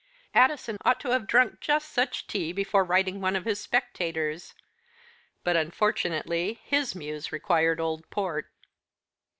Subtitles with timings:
[0.33, 4.55] Addison ought to have drunk just such tea before writing one of his Spectators,
[5.43, 8.51] but unfortunately his muse required old port."